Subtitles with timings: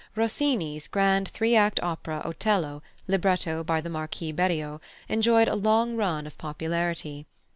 [0.15, 6.25] +Rossini's+ grand three act opera, Otello, libretto by the Marquis Berio, enjoyed a long run
[6.25, 7.27] of popularity.